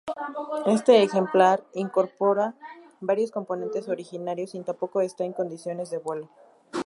Este 0.65 1.03
ejemplar 1.03 1.63
incorpora 1.75 2.55
varios 3.01 3.29
componentes 3.29 3.87
originales 3.87 4.55
y 4.55 4.61
tampoco 4.63 4.99
está 5.01 5.25
en 5.25 5.33
condiciones 5.33 5.91
de 5.91 5.99
vuelo. 5.99 6.27